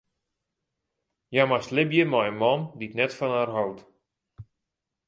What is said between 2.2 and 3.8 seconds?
in man dy't net fan har hold.